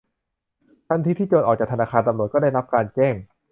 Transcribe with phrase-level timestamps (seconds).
[0.87, 3.15] ทันทีที่โจรออกจากธนาคาร ตำรวจก็ได้รับการแจ้ง